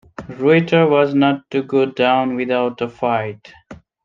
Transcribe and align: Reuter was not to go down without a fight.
Reuter 0.39 0.87
was 0.87 1.13
not 1.13 1.47
to 1.51 1.61
go 1.61 1.85
down 1.85 2.33
without 2.35 2.81
a 2.81 2.89
fight. 2.89 3.53